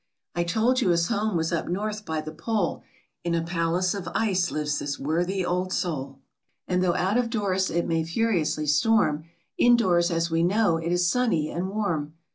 I 0.33 0.43
told 0.43 0.81
you 0.81 0.89
his 0.89 1.09
home 1.09 1.37
was 1.37 1.53
up 1.53 1.67
North 1.67 2.07
by 2.07 2.21
the 2.21 2.31
Pole, 2.31 2.81
In 3.23 3.35
a 3.35 3.43
palace 3.43 3.93
of 3.93 4.09
ice 4.15 4.49
lives 4.49 4.79
this 4.79 4.97
worthy 4.99 5.45
old 5.45 5.71
soul, 5.71 6.17
And 6.67 6.83
though 6.83 6.95
out 6.95 7.19
of 7.19 7.29
doors 7.29 7.69
it 7.69 7.85
may 7.85 8.03
furiously 8.03 8.65
storm, 8.65 9.25
Indoors 9.59 10.09
as 10.09 10.31
we 10.31 10.41
know, 10.41 10.77
it 10.77 10.91
is 10.91 11.07
sunny 11.07 11.51
and 11.51 11.69
warm. 11.69 12.15